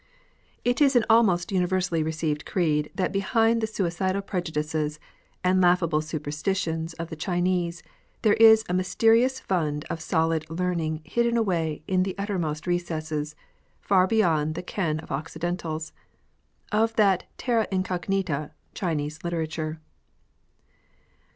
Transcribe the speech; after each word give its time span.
It 0.65 0.81
is 0.81 0.95
an 0.95 1.05
almost 1.11 1.51
universally 1.51 2.01
received 2.01 2.43
creed 2.43 2.89
that 2.95 3.11
behind 3.11 3.61
the 3.61 3.67
suicidal 3.67 4.23
prejudices 4.23 4.99
and 5.43 5.61
laughable 5.61 6.01
superstitions 6.01 6.93
of 6.95 7.09
the 7.11 7.15
Chinese 7.15 7.83
there 8.23 8.33
is 8.33 8.65
a 8.67 8.73
mysterious 8.73 9.39
fund 9.39 9.85
of 9.91 10.01
solid 10.01 10.49
learn 10.49 10.79
ing 10.79 11.01
hidden 11.05 11.37
away 11.37 11.83
in 11.87 12.01
the 12.01 12.15
uttermost 12.17 12.65
recesses— 12.65 13.35
far 13.89 14.07
beyond 14.07 14.55
the 14.55 14.63
ken 14.63 14.99
of 15.01 15.11
occidentals— 15.11 15.93
of 16.71 16.95
that 16.95 17.25
terra 17.37 17.67
incognita^ 17.71 18.53
Chinese 18.73 19.23
literature. 19.23 19.79